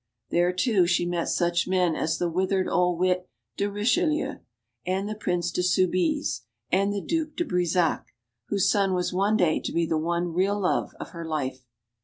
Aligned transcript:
There, 0.31 0.51
too, 0.51 0.87
she 0.87 1.05
met 1.05 1.29
such 1.29 1.67
men 1.67 1.95
as 1.95 2.17
the 2.17 2.27
withered 2.27 2.67
old 2.67 2.97
wit, 2.97 3.29
de 3.55 3.69
Richelieu, 3.69 4.39
and 4.83 5.07
the 5.07 5.13
Prince 5.13 5.51
de 5.51 5.61
Soubise; 5.61 6.41
and 6.71 6.91
the 6.91 7.01
Due 7.01 7.27
de 7.27 7.45
Brissac, 7.45 8.05
whose 8.47 8.67
son 8.67 8.95
was 8.95 9.13
one 9.13 9.37
day 9.37 9.59
to 9.59 9.71
be 9.71 9.85
the 9.85 9.99
one 9.99 10.33
real 10.33 10.59
love 10.59 10.95
of 10.99 11.09
her 11.11 11.23
life. 11.23 11.67